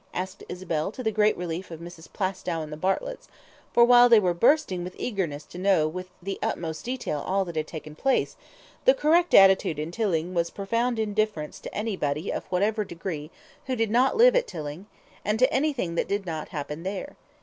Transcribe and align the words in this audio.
asked 0.15 0.43
Isabel, 0.49 0.91
to 0.93 1.03
the 1.03 1.11
great 1.11 1.37
relief 1.37 1.69
of 1.69 1.79
Mrs. 1.79 2.11
Plaistow 2.11 2.63
and 2.63 2.73
the 2.73 2.75
Bartletts, 2.75 3.27
for 3.71 3.85
while 3.85 4.09
they 4.09 4.19
were 4.19 4.33
bursting 4.33 4.83
with 4.83 4.95
eagerness 4.97 5.43
to 5.45 5.59
know 5.59 5.87
with 5.87 6.09
the 6.23 6.39
utmost 6.41 6.85
detail 6.85 7.19
all 7.19 7.45
that 7.45 7.55
had 7.55 7.67
taken 7.67 7.93
place, 7.93 8.35
the 8.85 8.95
correct 8.95 9.35
attitude 9.35 9.77
in 9.77 9.91
Tilling 9.91 10.33
was 10.33 10.49
profound 10.49 10.97
indifference 10.97 11.59
to 11.59 11.71
anybody 11.75 12.33
of 12.33 12.45
whatever 12.47 12.83
degree 12.83 13.29
who 13.67 13.75
did 13.75 13.91
not 13.91 14.17
live 14.17 14.35
at 14.35 14.47
Tilling, 14.47 14.87
and 15.23 15.37
to 15.37 15.53
anything 15.53 15.93
that 15.93 16.07
did 16.07 16.25
not 16.25 16.49
happen 16.49 16.81
there. 16.81 17.15